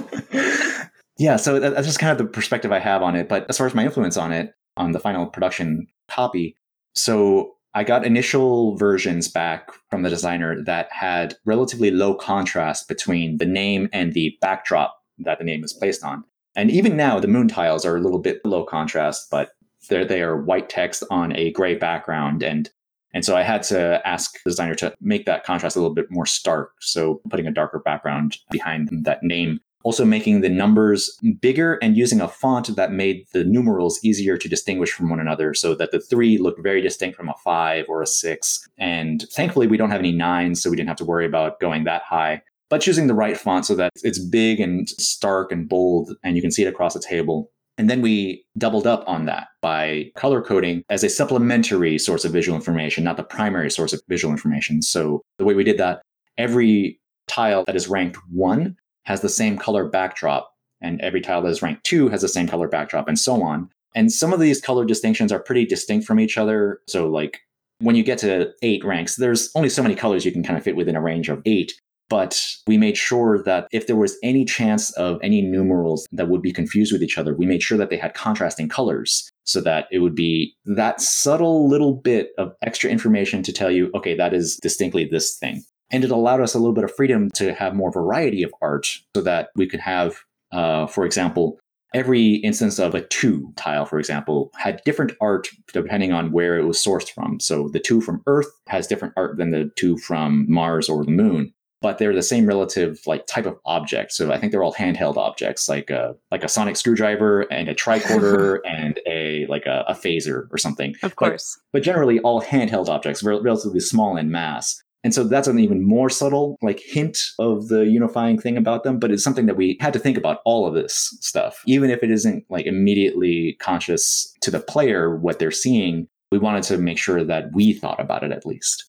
yeah 1.19 1.37
so 1.37 1.59
that's 1.59 1.87
just 1.87 1.99
kind 1.99 2.13
of 2.13 2.19
the 2.19 2.25
perspective 2.25 2.73
i 2.73 2.79
have 2.79 3.03
on 3.03 3.17
it 3.17 3.29
but 3.29 3.47
as 3.49 3.59
far 3.59 3.67
as 3.67 3.75
my 3.75 3.85
influence 3.85 4.17
on 4.17 4.33
it 4.33 4.55
on 4.77 4.93
the 4.93 5.01
final 5.01 5.27
production 5.27 5.87
copy 6.09 6.57
so 6.95 7.55
I 7.75 7.83
got 7.83 8.07
initial 8.07 8.77
versions 8.77 9.29
back 9.29 9.71
from 9.91 10.03
the 10.03 10.11
designer 10.11 10.63
that 10.63 10.89
had 10.93 11.35
relatively 11.45 11.91
low 11.91 12.15
contrast 12.15 12.87
between 12.87 13.39
the 13.39 13.47
name 13.47 13.89
and 13.93 14.13
the 14.13 14.39
backdrop 14.41 14.97
that 15.19 15.39
the 15.39 15.45
name 15.45 15.65
is 15.65 15.73
placed 15.73 16.05
on. 16.05 16.23
And 16.55 16.71
even 16.71 16.97
now, 16.97 17.19
the 17.19 17.27
moon 17.27 17.49
tiles 17.49 17.85
are 17.85 17.97
a 17.97 18.01
little 18.01 18.21
bit 18.21 18.41
low 18.45 18.65
contrast, 18.65 19.29
but 19.29 19.51
they're, 19.89 20.05
they 20.05 20.23
are 20.23 20.41
white 20.41 20.69
text 20.69 21.03
on 21.11 21.35
a 21.37 21.51
gray 21.51 21.75
background. 21.75 22.45
And, 22.45 22.71
and 23.15 23.25
so 23.25 23.37
I 23.37 23.43
had 23.43 23.63
to 23.65 24.07
ask 24.07 24.43
the 24.43 24.51
designer 24.51 24.75
to 24.77 24.95
make 25.01 25.25
that 25.25 25.45
contrast 25.45 25.77
a 25.77 25.81
little 25.81 25.95
bit 25.95 26.11
more 26.11 26.27
stark. 26.27 26.73
So 26.81 27.21
putting 27.31 27.47
a 27.47 27.53
darker 27.53 27.79
background 27.79 28.37
behind 28.51 28.91
that 29.05 29.23
name 29.23 29.61
also 29.85 30.05
making 30.05 30.41
the 30.41 30.49
numbers 30.49 31.17
bigger 31.41 31.75
and 31.75 31.97
using 31.97 32.21
a 32.21 32.27
font 32.27 32.75
that 32.75 32.91
made 32.91 33.27
the 33.33 33.45
numerals 33.45 34.01
easier 34.03 34.37
to 34.37 34.49
distinguish 34.49 34.91
from 34.91 35.11
one 35.11 35.21
another 35.21 35.55
so 35.55 35.75
that 35.75 35.93
the 35.93 36.01
three 36.01 36.39
looked 36.39 36.63
very 36.63 36.81
distinct 36.81 37.17
from 37.17 37.29
a 37.29 37.35
five 37.45 37.85
or 37.89 38.03
a 38.03 38.07
six. 38.07 38.67
And 38.79 39.25
thankfully, 39.31 39.67
we 39.67 39.77
don't 39.77 39.91
have 39.91 40.01
any 40.01 40.13
nines, 40.13 40.63
so 40.63 40.71
we 40.71 40.77
didn't 40.77 40.89
have 40.89 40.97
to 40.99 41.05
worry 41.05 41.27
about 41.27 41.61
going 41.61 41.85
that 41.85 42.03
high. 42.03 42.43
But 42.71 42.81
choosing 42.81 43.07
the 43.07 43.15
right 43.15 43.37
font 43.37 43.67
so 43.67 43.75
that 43.77 43.93
it's 44.03 44.19
big 44.19 44.59
and 44.59 44.89
stark 44.89 45.53
and 45.53 45.69
bold 45.69 46.17
and 46.25 46.35
you 46.35 46.43
can 46.43 46.51
see 46.51 46.65
it 46.65 46.69
across 46.69 46.95
the 46.95 47.01
table. 47.01 47.51
And 47.77 47.91
then 47.91 48.03
we 48.03 48.45
doubled 48.57 48.87
up 48.87 49.03
on 49.07 49.27
that 49.27 49.49
by 49.61 50.11
color 50.17 50.41
coding 50.41 50.85
as 50.91 51.03
a 51.03 51.09
supplementary 51.09 51.99
source 51.99 52.25
of 52.25 52.33
visual 52.33 52.57
information, 52.57 53.03
not 53.03 53.17
the 53.17 53.25
primary 53.25 53.71
source 53.71 53.93
of 53.93 54.01
visual 54.09 54.33
information. 54.33 54.81
So 54.81 55.23
the 55.39 55.45
way 55.45 55.55
we 55.55 55.65
did 55.65 55.79
that, 55.79 56.03
every 56.39 57.01
tile 57.27 57.65
that 57.65 57.77
is 57.77 57.89
ranked 57.89 58.19
one 58.31 58.77
has 59.05 59.21
the 59.21 59.29
same 59.29 59.59
color 59.59 59.89
backdrop, 59.89 60.51
and 60.81 61.01
every 61.01 61.21
tile 61.21 61.43
that 61.43 61.49
is 61.49 61.63
ranked 61.63 61.85
two 61.85 62.09
has 62.09 62.23
the 62.23 62.29
same 62.29 62.47
color 62.47 62.69
backdrop, 62.69 63.09
and 63.09 63.19
so 63.19 63.43
on. 63.43 63.69
And 63.95 64.13
some 64.13 64.33
of 64.33 64.41
these 64.41 64.61
color 64.61 64.85
distinctions 64.85 65.33
are 65.33 65.39
pretty 65.39 65.67
distinct 65.67 66.07
from 66.07 66.21
each 66.21 66.39
other. 66.39 66.81
So, 66.89 67.09
like 67.09 67.41
when 67.79 67.97
you 67.97 68.03
get 68.03 68.19
to 68.19 68.53
eight 68.63 68.85
ranks, 68.85 69.17
there's 69.17 69.51
only 69.55 69.69
so 69.69 69.83
many 69.83 69.95
colors 69.95 70.25
you 70.25 70.33
can 70.33 70.43
kind 70.43 70.57
of 70.57 70.65
fit 70.65 70.77
within 70.77 70.97
a 70.97 71.01
range 71.01 71.29
of 71.29 71.43
eight. 71.45 71.73
But 72.09 72.39
we 72.67 72.77
made 72.77 72.97
sure 72.97 73.43
that 73.45 73.67
if 73.73 73.87
there 73.87 73.97
was 73.97 74.17
any 74.23 74.45
chance 74.45 74.93
of 74.93 75.19
any 75.23 75.41
numerals 75.41 76.07
that 76.13 76.29
would 76.29 76.43
be 76.43 76.53
confused 76.53 76.93
with 76.93 77.03
each 77.03 77.19
other, 77.19 77.35
we 77.35 77.47
made 77.47 77.63
sure 77.63 77.79
that 77.79 77.91
they 77.91 77.97
had 77.97 78.15
contrasting 78.15 78.69
colors 78.69 79.31
so 79.45 79.61
that 79.63 79.87
it 79.91 79.99
would 80.01 80.15
be 80.15 80.55
that 80.65 81.01
subtle 81.01 81.69
little 81.69 81.95
bit 81.95 82.31
of 82.39 82.53
extra 82.63 82.91
information 82.91 83.43
to 83.43 83.53
tell 83.53 83.71
you, 83.71 83.91
okay, 83.95 84.15
that 84.17 84.35
is 84.35 84.59
distinctly 84.63 85.05
this 85.05 85.37
thing. 85.37 85.63
And 85.91 86.05
it 86.05 86.11
allowed 86.11 86.41
us 86.41 86.55
a 86.55 86.59
little 86.59 86.75
bit 86.75 86.85
of 86.85 86.95
freedom 86.95 87.31
to 87.35 87.55
have 87.55 87.75
more 87.75 87.93
variety 87.93 88.43
of 88.43 88.53
art 88.61 88.87
so 89.15 89.23
that 89.23 89.51
we 89.55 89.69
could 89.69 89.81
have, 89.81 90.17
uh, 90.53 90.87
for 90.87 91.05
example, 91.05 91.59
every 91.95 92.35
instance 92.37 92.79
of 92.79 92.95
a 92.95 93.07
two 93.07 93.53
tile, 93.57 93.87
for 93.87 93.99
example, 93.99 94.51
had 94.57 94.83
different 94.85 95.13
art 95.21 95.49
depending 95.73 96.13
on 96.13 96.33
where 96.33 96.59
it 96.59 96.65
was 96.65 96.83
sourced 96.83 97.11
from. 97.11 97.39
So 97.39 97.69
the 97.69 97.79
two 97.79 98.01
from 98.01 98.23
Earth 98.27 98.51
has 98.67 98.87
different 98.87 99.15
art 99.17 99.37
than 99.39 99.53
the 99.53 99.71
two 99.77 99.97
from 99.99 100.47
Mars 100.49 100.89
or 100.89 101.05
the 101.05 101.11
Moon 101.11 101.53
but 101.85 101.99
they're 101.99 102.15
the 102.15 102.23
same 102.23 102.47
relative 102.47 102.99
like 103.05 103.27
type 103.27 103.45
of 103.45 103.59
object. 103.67 104.11
So 104.11 104.33
I 104.33 104.39
think 104.39 104.53
they're 104.53 104.63
all 104.63 104.73
handheld 104.73 105.19
objects, 105.19 105.69
like 105.69 105.91
a 105.91 106.17
like 106.31 106.43
a 106.43 106.49
sonic 106.49 106.77
screwdriver 106.77 107.43
and 107.53 107.69
a 107.69 107.75
tricorder 107.75 108.61
and 108.67 108.99
a 109.07 109.45
like 109.51 109.67
a, 109.67 109.85
a, 109.87 109.93
phaser 109.93 110.47
or 110.51 110.57
something. 110.57 110.95
Of 111.03 111.17
course, 111.17 111.61
but, 111.75 111.81
but 111.81 111.83
generally 111.85 112.21
all 112.21 112.41
handheld 112.41 112.89
objects, 112.89 113.23
relatively 113.23 113.81
small 113.81 114.17
in 114.17 114.31
mass. 114.31 114.83
And 115.03 115.13
so 115.13 115.25
that's 115.25 115.47
an 115.47 115.59
even 115.59 115.87
more 115.87 116.09
subtle 116.09 116.57
like 116.63 116.81
hint 116.81 117.19
of 117.39 117.69
the 117.69 117.85
unifying 117.85 118.41
thing 118.41 118.57
about 118.57 118.83
them, 118.83 118.99
but 118.99 119.11
it's 119.11 119.23
something 119.23 119.45
that 119.45 119.59
we 119.59 119.77
had 119.79 119.93
to 119.93 119.99
think 119.99 120.17
about 120.17 120.39
all 120.47 120.67
of 120.67 120.73
this 120.73 121.15
stuff. 121.21 121.63
Even 121.67 121.91
if 121.91 122.03
it 122.03 122.11
isn't 122.11 122.47
like 122.49 122.65
immediately 122.65 123.59
conscious 123.61 124.35
to 124.41 124.51
the 124.51 124.61
player 124.61 125.19
what 125.19 125.39
they're 125.39 125.51
seeing, 125.51 126.09
we 126.33 126.39
wanted 126.39 126.63
to 126.63 126.79
make 126.79 126.97
sure 126.97 127.23
that 127.25 127.51
we 127.53 127.75
thought 127.75 128.01
about 128.01 128.25
it 128.25 128.33
at 128.33 128.47
least. 128.47 128.89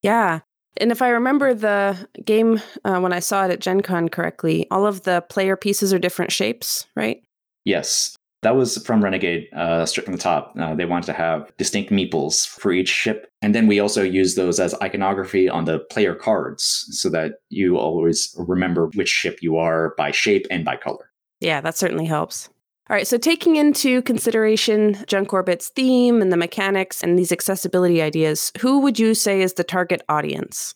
Yeah. 0.00 0.40
And 0.76 0.92
if 0.92 1.02
I 1.02 1.08
remember 1.08 1.54
the 1.54 2.08
game 2.24 2.60
uh, 2.84 3.00
when 3.00 3.12
I 3.12 3.20
saw 3.20 3.44
it 3.44 3.50
at 3.50 3.60
Gen 3.60 3.80
Con 3.80 4.08
correctly, 4.08 4.66
all 4.70 4.86
of 4.86 5.02
the 5.02 5.22
player 5.28 5.56
pieces 5.56 5.92
are 5.92 5.98
different 5.98 6.32
shapes, 6.32 6.86
right? 6.94 7.22
Yes. 7.64 8.16
That 8.42 8.56
was 8.56 8.82
from 8.86 9.04
Renegade, 9.04 9.48
uh, 9.54 9.84
straight 9.84 10.06
from 10.06 10.14
the 10.14 10.22
top. 10.22 10.54
Uh, 10.58 10.74
they 10.74 10.86
wanted 10.86 11.06
to 11.06 11.12
have 11.12 11.54
distinct 11.58 11.90
meeples 11.90 12.48
for 12.48 12.72
each 12.72 12.88
ship. 12.88 13.30
And 13.42 13.54
then 13.54 13.66
we 13.66 13.80
also 13.80 14.02
use 14.02 14.34
those 14.34 14.58
as 14.58 14.74
iconography 14.80 15.46
on 15.46 15.66
the 15.66 15.80
player 15.80 16.14
cards 16.14 16.86
so 16.90 17.10
that 17.10 17.34
you 17.50 17.76
always 17.76 18.34
remember 18.38 18.88
which 18.94 19.10
ship 19.10 19.40
you 19.42 19.58
are 19.58 19.94
by 19.98 20.10
shape 20.10 20.46
and 20.50 20.64
by 20.64 20.76
color. 20.76 21.10
Yeah, 21.40 21.60
that 21.60 21.76
certainly 21.76 22.06
helps. 22.06 22.48
All 22.90 22.96
right, 22.96 23.06
so 23.06 23.18
taking 23.18 23.54
into 23.54 24.02
consideration 24.02 24.96
Junk 25.06 25.32
Orbit's 25.32 25.68
theme 25.68 26.20
and 26.20 26.32
the 26.32 26.36
mechanics 26.36 27.04
and 27.04 27.16
these 27.16 27.30
accessibility 27.30 28.02
ideas, 28.02 28.50
who 28.58 28.80
would 28.80 28.98
you 28.98 29.14
say 29.14 29.42
is 29.42 29.52
the 29.52 29.62
target 29.62 30.02
audience? 30.08 30.74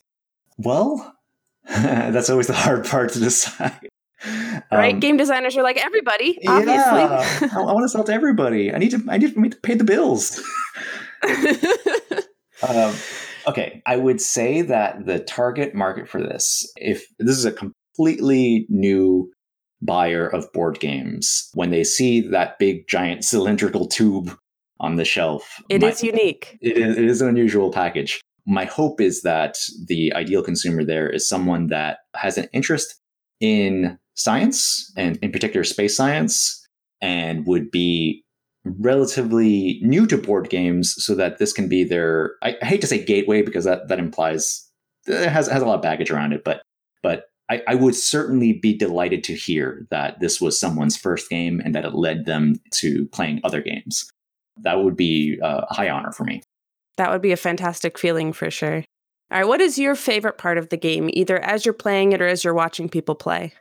Well, 0.57 1.13
that's 1.67 2.31
always 2.31 2.47
the 2.47 2.55
hard 2.55 2.87
part 2.87 3.11
to 3.15 3.19
decide. 3.19 3.89
Right, 4.71 4.95
um, 4.95 5.01
game 5.01 5.17
designers 5.17 5.57
are 5.57 5.65
like 5.65 5.77
everybody. 5.77 6.39
Obviously, 6.47 6.71
yeah, 6.71 7.49
I, 7.53 7.61
I 7.61 7.73
want 7.73 7.83
to 7.83 7.89
sell 7.89 8.05
to 8.05 8.13
everybody. 8.13 8.73
I 8.73 8.79
need 8.79 8.93
to. 8.93 9.05
I 9.09 9.19
need 9.19 9.35
to 9.51 9.59
pay 9.61 9.75
the 9.75 9.83
bills. 9.83 10.41
um, 12.67 12.95
okay, 13.49 13.83
I 13.87 13.97
would 13.97 14.21
say 14.21 14.63
that 14.63 15.05
the 15.05 15.19
target 15.19 15.75
market 15.75 16.09
for 16.09 16.23
this, 16.23 16.73
if 16.77 17.09
this 17.19 17.37
is 17.37 17.45
a 17.45 17.53
completely 17.53 18.67
new 18.69 19.34
buyer 19.85 20.27
of 20.27 20.51
board 20.53 20.81
games 20.81 21.51
when 21.55 21.71
they 21.71 21.85
see 21.85 22.21
that 22.21 22.59
big 22.59 22.89
giant 22.89 23.25
cylindrical 23.25 23.87
tube 23.87 24.37
on 24.81 24.97
the 24.97 25.05
shelf. 25.05 25.63
It 25.69 25.83
my, 25.83 25.89
is 25.89 26.03
unique. 26.03 26.59
It 26.61 26.77
is, 26.77 26.97
it 26.97 27.05
is 27.05 27.23
an 27.23 27.29
unusual 27.29 27.71
package. 27.71 28.21
My 28.47 28.65
hope 28.65 29.01
is 29.01 29.23
that 29.23 29.57
the 29.87 30.13
ideal 30.15 30.43
consumer 30.43 30.85
there 30.85 31.09
is 31.09 31.29
someone 31.29 31.69
that 31.69 31.99
has 32.15 32.37
an 32.37 32.49
interest 32.53 32.97
in 33.41 33.99
science 34.15 34.93
and 34.97 35.17
in 35.19 35.33
particular 35.33 35.65
space 35.65 35.97
science 35.97 36.67
and 37.01 37.47
would 37.47 37.71
be 37.71 38.23
relatively 38.65 39.81
new 39.83 40.07
to 40.07 40.17
board 40.17 40.49
games 40.49 40.95
so 40.99 41.15
that 41.15 41.39
this 41.39 41.53
can 41.53 41.69
be 41.69 41.85
their 41.85 42.33
I, 42.43 42.57
I 42.63 42.65
hate 42.65 42.81
to 42.81 42.87
say 42.87 43.05
gateway 43.05 43.43
because 43.43 43.65
that 43.65 43.89
that 43.89 43.99
implies 43.99 44.67
it 45.07 45.29
has 45.29 45.49
has 45.49 45.63
a 45.63 45.67
lot 45.67 45.77
of 45.77 45.83
baggage 45.83 46.11
around 46.11 46.33
it 46.33 46.45
but 46.45 46.63
but 47.03 47.25
I, 47.51 47.63
I, 47.69 47.75
would 47.75 47.95
certainly 47.95 48.55
be 48.55 48.75
delighted 48.77 49.23
to 49.25 49.35
hear 49.35 49.87
that 49.91 50.21
this 50.21 50.41
was 50.41 50.59
someone's 50.59 50.97
first 50.97 51.29
game 51.29 51.61
and 51.63 51.75
that 51.75 51.85
it 51.85 51.95
led 51.95 52.25
them 52.25 52.57
to 52.77 53.07
playing 53.09 53.41
other 53.45 53.61
games. 53.61 54.09
That 54.63 54.83
would 54.83 54.97
be 54.97 55.39
uh, 55.43 55.67
a 55.69 55.75
high 55.75 55.91
honor 55.91 56.13
for 56.13 56.25
me. 56.25 56.43
That 56.97 57.11
would 57.11 57.23
be 57.23 57.33
a 57.33 57.37
fantastic 57.37 57.99
feeling 57.99 58.33
for 58.33 58.51
sure. 58.51 58.85
All 59.31 59.39
right, 59.39 59.49
what 59.49 59.61
is 59.61 59.79
your 59.79 59.95
favorite 59.95 60.39
part 60.39 60.59
of 60.59 60.69
the 60.69 60.77
game, 60.77 61.11
either 61.13 61.39
as 61.39 61.65
you're 61.65 61.73
playing 61.73 62.13
it 62.13 62.23
or 62.23 62.27
as 62.27 62.45
you're 62.45 62.55
watching 62.55 62.89
people 62.89 63.15
play? 63.15 63.53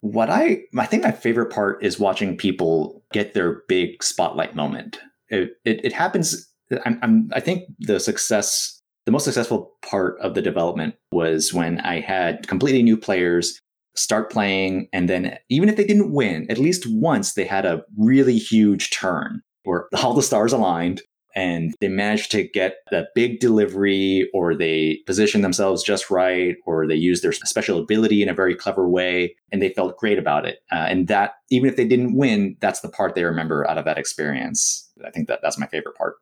What 0.00 0.30
I 0.30 0.62
I 0.76 0.86
think 0.86 1.02
my 1.02 1.10
favorite 1.10 1.52
part 1.52 1.82
is 1.82 1.98
watching 1.98 2.36
people 2.36 3.02
get 3.12 3.34
their 3.34 3.62
big 3.68 4.02
spotlight 4.02 4.54
moment. 4.54 5.00
It 5.28 5.56
it, 5.64 5.84
it 5.84 5.92
happens. 5.92 6.48
I'm, 6.84 6.98
I'm 7.02 7.30
I 7.34 7.40
think 7.40 7.64
the 7.80 7.98
success 7.98 8.77
the 9.08 9.12
most 9.12 9.24
successful 9.24 9.72
part 9.80 10.20
of 10.20 10.34
the 10.34 10.42
development 10.42 10.94
was 11.12 11.54
when 11.54 11.80
I 11.80 11.98
had 11.98 12.46
completely 12.46 12.82
new 12.82 12.98
players 12.98 13.58
start 13.96 14.30
playing, 14.30 14.86
and 14.92 15.08
then 15.08 15.38
even 15.48 15.70
if 15.70 15.76
they 15.76 15.86
didn't 15.86 16.12
win, 16.12 16.46
at 16.50 16.58
least 16.58 16.84
once 16.86 17.32
they 17.32 17.46
had 17.46 17.64
a 17.64 17.82
really 17.96 18.36
huge 18.36 18.90
turn 18.90 19.40
where 19.64 19.88
all 20.02 20.12
the 20.12 20.22
stars 20.22 20.52
aligned 20.52 21.00
and 21.34 21.74
they 21.80 21.88
managed 21.88 22.30
to 22.32 22.46
get 22.48 22.80
that 22.90 23.08
big 23.14 23.40
delivery 23.40 24.28
or 24.34 24.54
they 24.54 24.98
positioned 25.06 25.42
themselves 25.42 25.82
just 25.82 26.10
right 26.10 26.56
or 26.66 26.86
they 26.86 26.94
used 26.94 27.24
their 27.24 27.32
special 27.32 27.80
ability 27.80 28.22
in 28.22 28.28
a 28.28 28.34
very 28.34 28.54
clever 28.54 28.90
way 28.90 29.34
and 29.50 29.62
they 29.62 29.70
felt 29.70 29.96
great 29.96 30.18
about 30.18 30.44
it. 30.44 30.58
Uh, 30.70 30.84
and 30.86 31.08
that 31.08 31.32
even 31.50 31.70
if 31.70 31.76
they 31.76 31.86
didn't 31.88 32.14
win 32.14 32.58
that's 32.60 32.80
the 32.80 32.90
part 32.90 33.14
they 33.14 33.24
remember 33.24 33.66
out 33.70 33.78
of 33.78 33.86
that 33.86 33.96
experience. 33.96 34.86
I 35.02 35.10
think 35.10 35.28
that 35.28 35.40
that's 35.42 35.58
my 35.58 35.66
favorite 35.66 35.96
part. 35.96 36.16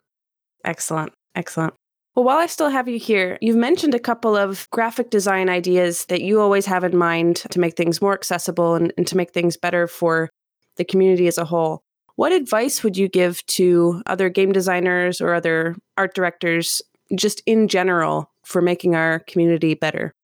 Excellent. 0.64 1.12
Excellent 1.34 1.74
well, 2.16 2.24
while 2.24 2.38
I 2.38 2.46
still 2.46 2.70
have 2.70 2.88
you 2.88 2.98
here, 2.98 3.36
you've 3.42 3.56
mentioned 3.56 3.94
a 3.94 3.98
couple 3.98 4.34
of 4.36 4.68
graphic 4.70 5.10
design 5.10 5.50
ideas 5.50 6.06
that 6.06 6.22
you 6.22 6.40
always 6.40 6.64
have 6.64 6.82
in 6.82 6.96
mind 6.96 7.36
to 7.50 7.60
make 7.60 7.76
things 7.76 8.00
more 8.00 8.14
accessible 8.14 8.74
and, 8.74 8.90
and, 8.96 9.06
to 9.08 9.18
make 9.18 9.32
things 9.32 9.58
better 9.58 9.86
for 9.86 10.30
the 10.76 10.84
community 10.84 11.26
as 11.26 11.36
a 11.36 11.44
whole. 11.44 11.82
What 12.14 12.32
advice 12.32 12.82
would 12.82 12.96
you 12.96 13.08
give 13.08 13.44
to 13.46 14.02
other 14.06 14.30
game 14.30 14.50
designers 14.50 15.20
or 15.20 15.34
other 15.34 15.76
art 15.98 16.14
directors, 16.14 16.80
just 17.14 17.42
in 17.44 17.68
general, 17.68 18.30
for 18.44 18.62
making 18.62 18.94
our 18.94 19.18
community 19.20 19.74
better? 19.74 20.14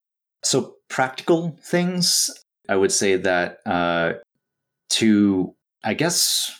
So, 0.42 0.76
practical 0.88 1.58
things, 1.62 2.30
I 2.70 2.76
would 2.76 2.90
say 2.90 3.16
that 3.16 3.58
uh, 3.66 4.14
to, 4.90 5.54
I 5.84 5.92
guess, 5.92 6.58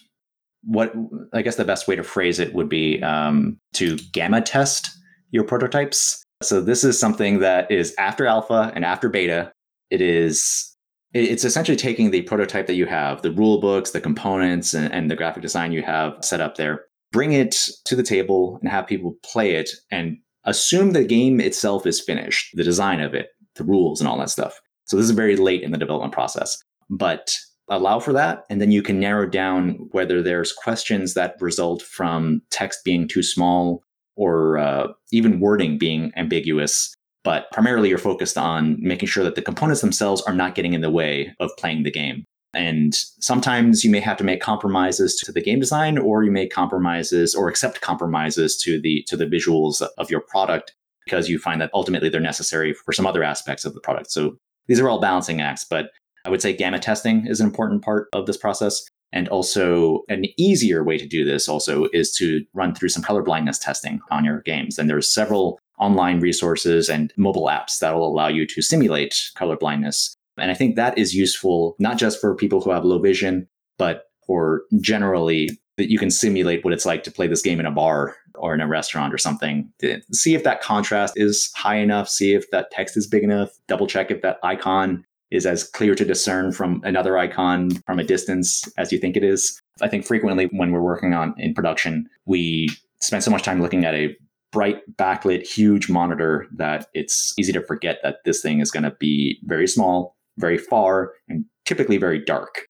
what 0.63 0.93
I 1.33 1.41
guess 1.41 1.57
the 1.57 1.65
best 1.65 1.89
way 1.89 1.97
to 1.97 2.05
phrase 2.05 2.39
it 2.39 2.53
would 2.53 2.69
be 2.69 3.03
um, 3.03 3.59
to 3.73 3.97
gamma 4.13 4.43
test 4.43 4.91
your 5.33 5.45
prototypes. 5.45 6.23
So 6.43 6.61
this 6.61 6.85
is 6.85 6.99
something 6.99 7.41
that 7.41 7.71
is 7.71 7.95
after 7.99 8.27
alpha 8.27 8.71
and 8.75 8.85
after 8.85 9.09
beta. 9.09 9.53
It 9.91 10.01
is 10.01 10.69
it's 11.15 11.45
essentially 11.45 11.77
taking 11.77 12.11
the 12.11 12.23
prototype 12.23 12.67
that 12.69 12.75
you 12.75 12.87
have, 12.87 13.21
the 13.21 13.33
rule 13.33 13.61
books, 13.61 13.91
the 13.91 14.01
components, 14.01 14.73
and, 14.73 14.91
and 14.93 15.11
the 15.11 15.17
graphic 15.17 15.43
design 15.43 15.73
you 15.73 15.83
have 15.83 16.15
set 16.25 16.41
up 16.41 16.57
there, 16.57 16.87
bring 17.11 17.33
it 17.33 17.55
to 17.85 17.95
the 17.95 18.03
table 18.03 18.59
and 18.63 18.71
have 18.71 18.87
people 18.87 19.15
play 19.23 19.55
it 19.55 19.71
and 19.91 20.17
assume 20.45 20.93
the 20.93 21.05
game 21.05 21.39
itself 21.39 21.87
is 21.87 22.01
finished, 22.01 22.51
the 22.55 22.65
design 22.65 23.01
of 23.01 23.13
it, 23.13 23.29
the 23.57 23.65
rules, 23.65 24.01
and 24.01 24.09
all 24.09 24.19
that 24.19 24.31
stuff. 24.31 24.59
So 24.87 24.97
this 24.97 25.05
is 25.05 25.11
very 25.11 25.37
late 25.37 25.63
in 25.63 25.71
the 25.71 25.79
development 25.79 26.15
process. 26.15 26.57
But 26.89 27.37
allow 27.69 28.01
for 28.01 28.13
that. 28.15 28.45
And 28.51 28.61
then 28.61 28.73
you 28.73 28.83
can 28.83 28.99
narrow 28.99 29.27
down 29.27 29.89
whether 29.93 30.23
there's 30.23 30.53
questions 30.53 31.15
that 31.15 31.37
result 31.41 31.83
from 31.83 32.43
text 32.51 32.81
being 32.85 33.07
too 33.07 33.23
small 33.23 33.83
or 34.17 34.59
uh, 34.59 34.89
even 35.11 35.41
wording 35.41 35.79
being 35.79 36.13
ambiguous. 36.17 36.95
But 37.25 37.51
primarily, 37.53 37.89
you're 37.89 37.99
focused 37.99 38.37
on 38.37 38.77
making 38.81 39.09
sure 39.09 39.25
that 39.25 39.37
the 39.37 39.43
components 39.43 39.81
themselves 39.81 40.23
are 40.23 40.35
not 40.35 40.55
getting 40.55 40.73
in 40.73 40.81
the 40.81 40.91
way 40.91 41.33
of 41.39 41.51
playing 41.57 41.85
the 41.85 41.91
game. 41.91 42.25
And 42.55 42.95
sometimes 42.95 43.83
you 43.85 43.91
may 43.91 44.01
have 44.01 44.17
to 44.19 44.25
make 44.25 44.41
compromises 44.41 45.17
to 45.25 45.33
the 45.33 45.41
game 45.41 45.61
design, 45.61 45.97
or 45.97 46.23
you 46.25 46.31
make 46.31 46.53
compromises 46.53 47.35
or 47.35 47.49
accept 47.49 47.81
compromises 47.81 48.57
to 48.59 48.81
the 48.81 49.05
to 49.09 49.17
the 49.17 49.27
visuals 49.27 49.83
of 49.97 50.11
your 50.11 50.21
product 50.21 50.75
because 51.05 51.29
you 51.29 51.39
find 51.39 51.61
that 51.61 51.71
ultimately 51.75 52.09
they're 52.09 52.21
necessary 52.21 52.75
for 52.75 52.93
some 52.93 53.07
other 53.07 53.23
aspects 53.23 53.65
of 53.65 53.75
the 53.75 53.81
product. 53.81 54.11
So 54.11 54.37
these 54.67 54.81
are 54.81 54.89
all 54.89 55.01
balancing 55.01 55.41
acts, 55.41 55.65
but 55.69 55.91
I 56.25 56.31
would 56.31 56.43
say 56.43 56.53
gamma 56.53 56.79
testing 56.79 57.27
is 57.27 57.41
an 57.41 57.47
important 57.47 57.83
part 57.83 58.09
of 58.13 58.27
this 58.27 58.37
process. 58.37 58.83
And 59.13 59.29
also, 59.29 60.05
an 60.09 60.25
easier 60.39 60.83
way 60.83 60.97
to 60.97 61.07
do 61.07 61.25
this 61.25 61.49
also 61.49 61.87
is 61.93 62.15
to 62.17 62.45
run 62.55 62.75
through 62.75 62.89
some 62.89 63.03
color 63.03 63.23
blindness 63.23 63.59
testing 63.59 64.01
on 64.11 64.25
your 64.25 64.41
games. 64.41 64.79
And 64.79 64.89
there's 64.89 65.13
several 65.13 65.61
online 65.79 66.21
resources 66.21 66.89
and 66.89 67.13
mobile 67.17 67.47
apps 67.47 67.79
that 67.81 67.95
will 67.95 68.07
allow 68.07 68.29
you 68.29 68.47
to 68.47 68.63
simulate 68.63 69.15
color 69.35 69.57
blindness. 69.57 70.15
And 70.39 70.51
I 70.51 70.55
think 70.55 70.77
that 70.77 70.97
is 70.97 71.15
useful 71.15 71.77
not 71.79 71.99
just 71.99 72.21
for 72.21 72.35
people 72.35 72.61
who 72.61 72.71
have 72.71 72.85
low 72.85 72.99
vision, 72.99 73.49
but 73.79 74.05
for 74.27 74.63
generally 74.81 75.51
that 75.77 75.91
you 75.91 75.99
can 75.99 76.11
simulate 76.11 76.65
what 76.65 76.73
it's 76.73 76.87
like 76.87 77.03
to 77.05 77.11
play 77.11 77.27
this 77.27 77.43
game 77.43 77.61
in 77.61 77.67
a 77.67 77.71
bar 77.71 78.17
or 78.37 78.55
in 78.55 78.61
a 78.61 78.69
restaurant 78.69 79.13
or 79.13 79.19
something. 79.19 79.71
See 80.13 80.35
if 80.35 80.45
that 80.45 80.63
contrast 80.63 81.15
is 81.17 81.51
high 81.55 81.77
enough, 81.77 82.09
see 82.09 82.33
if 82.33 82.51
that 82.51 82.71
text 82.71 82.97
is 82.97 83.07
big 83.07 83.25
enough, 83.25 83.51
double 83.69 83.87
check 83.87 84.11
if 84.11 84.23
that 84.23 84.39
icon 84.43 85.05
is 85.33 85.47
as 85.47 85.65
clear 85.65 85.95
to 85.95 86.05
discern 86.05 86.53
from 86.53 86.81
another 86.85 87.17
icon 87.19 87.71
from 87.87 87.99
a 87.99 88.05
distance 88.05 88.65
as 88.77 88.93
you 88.93 88.99
think 88.99 89.17
it 89.17 89.25
is. 89.25 89.61
I 89.81 89.89
think 89.89 90.05
frequently 90.05 90.47
when 90.53 90.71
we're 90.71 90.83
working 90.83 91.15
on 91.15 91.35
in 91.39 91.55
production, 91.55 92.09
we 92.27 92.69
spend 93.01 93.25
so 93.25 93.31
much 93.31 93.43
time 93.43 93.61
looking 93.61 93.85
at 93.85 93.95
a 93.95 94.15
bright 94.53 94.83
backlit 94.97 95.47
huge 95.47 95.89
monitor 95.89 96.47
that 96.55 96.87
it's 96.93 97.33
easy 97.39 97.53
to 97.53 97.63
forget 97.63 97.99
that 98.03 98.19
this 98.25 98.43
thing 98.43 98.61
is 98.61 98.71
going 98.71 98.83
to 98.83 98.95
be 99.01 99.39
very 99.45 99.67
small, 99.67 100.15
very 100.37 100.59
far, 100.59 101.13
and 101.29 101.45
typically 101.65 101.97
very 101.97 102.23
dark. 102.23 102.67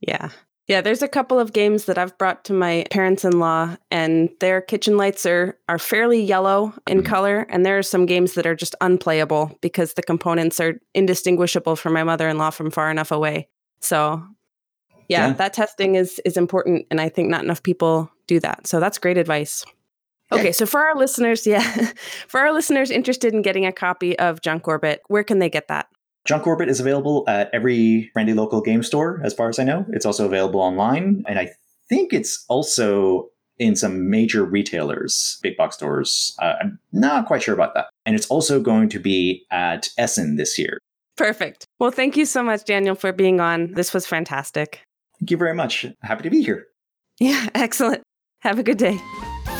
Yeah. 0.00 0.30
Yeah, 0.70 0.82
there's 0.82 1.02
a 1.02 1.08
couple 1.08 1.40
of 1.40 1.52
games 1.52 1.86
that 1.86 1.98
I've 1.98 2.16
brought 2.16 2.44
to 2.44 2.52
my 2.52 2.86
parents-in-law 2.92 3.76
and 3.90 4.28
their 4.38 4.60
kitchen 4.60 4.96
lights 4.96 5.26
are 5.26 5.58
are 5.68 5.80
fairly 5.80 6.22
yellow 6.22 6.72
in 6.86 7.02
mm. 7.02 7.06
color 7.06 7.44
and 7.50 7.66
there 7.66 7.76
are 7.76 7.82
some 7.82 8.06
games 8.06 8.34
that 8.34 8.46
are 8.46 8.54
just 8.54 8.76
unplayable 8.80 9.58
because 9.62 9.94
the 9.94 10.02
components 10.04 10.60
are 10.60 10.80
indistinguishable 10.94 11.74
for 11.74 11.90
my 11.90 12.04
mother-in-law 12.04 12.50
from 12.50 12.70
far 12.70 12.88
enough 12.88 13.10
away. 13.10 13.48
So, 13.80 14.22
yeah, 15.08 15.26
yeah, 15.26 15.32
that 15.32 15.54
testing 15.54 15.96
is 15.96 16.20
is 16.24 16.36
important 16.36 16.86
and 16.88 17.00
I 17.00 17.08
think 17.08 17.30
not 17.30 17.42
enough 17.42 17.64
people 17.64 18.08
do 18.28 18.38
that. 18.38 18.68
So 18.68 18.78
that's 18.78 18.98
great 18.98 19.18
advice. 19.18 19.64
Okay, 20.30 20.52
so 20.52 20.66
for 20.66 20.82
our 20.82 20.94
listeners, 20.94 21.46
yeah, 21.48 21.90
for 22.28 22.38
our 22.38 22.52
listeners 22.52 22.92
interested 22.92 23.34
in 23.34 23.42
getting 23.42 23.66
a 23.66 23.72
copy 23.72 24.16
of 24.20 24.40
Junk 24.40 24.68
Orbit, 24.68 25.02
where 25.08 25.24
can 25.24 25.40
they 25.40 25.50
get 25.50 25.66
that? 25.66 25.88
Junk 26.26 26.46
Orbit 26.46 26.68
is 26.68 26.80
available 26.80 27.24
at 27.28 27.50
every 27.52 28.10
friendly 28.12 28.34
local 28.34 28.60
game 28.60 28.82
store, 28.82 29.20
as 29.24 29.32
far 29.34 29.48
as 29.48 29.58
I 29.58 29.64
know. 29.64 29.86
It's 29.90 30.06
also 30.06 30.26
available 30.26 30.60
online, 30.60 31.24
and 31.26 31.38
I 31.38 31.50
think 31.88 32.12
it's 32.12 32.44
also 32.48 33.30
in 33.58 33.76
some 33.76 34.10
major 34.10 34.44
retailers, 34.44 35.38
big 35.42 35.56
box 35.56 35.76
stores. 35.76 36.34
Uh, 36.40 36.54
I'm 36.60 36.78
not 36.92 37.26
quite 37.26 37.42
sure 37.42 37.54
about 37.54 37.74
that. 37.74 37.90
And 38.06 38.16
it's 38.16 38.26
also 38.28 38.60
going 38.60 38.88
to 38.88 38.98
be 38.98 39.44
at 39.50 39.90
Essen 39.98 40.36
this 40.36 40.58
year. 40.58 40.78
Perfect. 41.16 41.66
Well, 41.78 41.90
thank 41.90 42.16
you 42.16 42.24
so 42.24 42.42
much, 42.42 42.64
Daniel, 42.64 42.94
for 42.94 43.12
being 43.12 43.38
on. 43.40 43.74
This 43.74 43.92
was 43.92 44.06
fantastic. 44.06 44.80
Thank 45.20 45.30
you 45.30 45.36
very 45.36 45.54
much. 45.54 45.84
Happy 46.02 46.22
to 46.22 46.30
be 46.30 46.42
here. 46.42 46.66
Yeah, 47.20 47.48
excellent. 47.54 48.02
Have 48.40 48.58
a 48.58 48.62
good 48.62 48.78
day. 48.78 48.98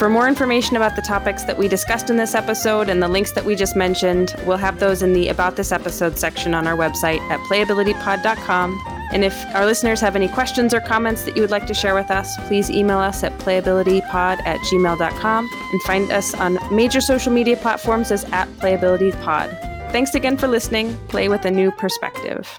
For 0.00 0.08
more 0.08 0.28
information 0.28 0.76
about 0.76 0.96
the 0.96 1.02
topics 1.02 1.44
that 1.44 1.58
we 1.58 1.68
discussed 1.68 2.08
in 2.08 2.16
this 2.16 2.34
episode 2.34 2.88
and 2.88 3.02
the 3.02 3.06
links 3.06 3.32
that 3.32 3.44
we 3.44 3.54
just 3.54 3.76
mentioned, 3.76 4.34
we'll 4.46 4.56
have 4.56 4.80
those 4.80 5.02
in 5.02 5.12
the 5.12 5.28
About 5.28 5.56
This 5.56 5.72
Episode 5.72 6.18
section 6.18 6.54
on 6.54 6.66
our 6.66 6.74
website 6.74 7.20
at 7.30 7.38
playabilitypod.com. 7.40 8.82
And 9.12 9.24
if 9.24 9.34
our 9.54 9.66
listeners 9.66 10.00
have 10.00 10.16
any 10.16 10.28
questions 10.28 10.72
or 10.72 10.80
comments 10.80 11.24
that 11.24 11.36
you 11.36 11.42
would 11.42 11.50
like 11.50 11.66
to 11.66 11.74
share 11.74 11.94
with 11.94 12.10
us, 12.10 12.34
please 12.48 12.70
email 12.70 12.96
us 12.96 13.22
at 13.22 13.36
playabilitypod 13.40 14.40
at 14.46 14.58
gmail.com 14.60 15.50
and 15.52 15.82
find 15.82 16.10
us 16.10 16.32
on 16.32 16.58
major 16.74 17.02
social 17.02 17.30
media 17.30 17.58
platforms 17.58 18.10
as 18.10 18.24
at 18.32 18.48
playabilitypod. 18.52 19.92
Thanks 19.92 20.14
again 20.14 20.38
for 20.38 20.48
listening. 20.48 20.96
Play 21.08 21.28
with 21.28 21.44
a 21.44 21.50
new 21.50 21.70
perspective. 21.72 22.58